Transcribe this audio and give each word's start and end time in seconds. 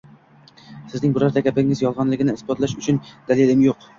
Sizning 0.93 1.11
birorta 1.17 1.43
gapingiz 1.49 1.83
yolg`onligini 1.85 2.37
isbotlash 2.39 2.75
uchun 2.83 2.99
dalilim 3.31 3.65
yo`q 3.67 3.77